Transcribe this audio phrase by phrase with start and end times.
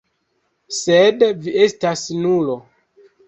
[0.77, 2.57] Sed vi estas nulo.